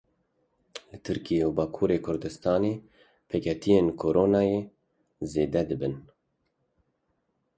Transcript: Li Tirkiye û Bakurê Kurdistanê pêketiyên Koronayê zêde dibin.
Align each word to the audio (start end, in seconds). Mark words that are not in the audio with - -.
Li 0.91 0.97
Tirkiye 1.07 1.43
û 1.49 1.51
Bakurê 1.57 1.97
Kurdistanê 2.05 2.73
pêketiyên 3.29 3.87
Koronayê 4.01 4.59
zêde 5.31 5.63
dibin. 5.69 5.95